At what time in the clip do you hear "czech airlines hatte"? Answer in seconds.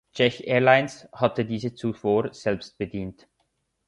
0.13-1.45